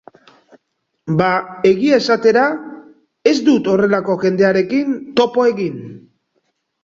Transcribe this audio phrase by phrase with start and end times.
[1.19, 1.27] Ba,
[1.71, 2.45] egia esatera,
[3.31, 5.77] ez dut horrelako jendearekin topo egin.